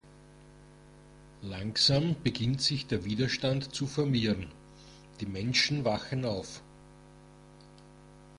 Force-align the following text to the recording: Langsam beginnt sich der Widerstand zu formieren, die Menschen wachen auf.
Langsam 1.43 2.15
beginnt 2.23 2.59
sich 2.59 2.87
der 2.87 3.05
Widerstand 3.05 3.75
zu 3.75 3.85
formieren, 3.85 4.51
die 5.19 5.27
Menschen 5.27 5.85
wachen 5.85 6.25
auf. 6.25 6.63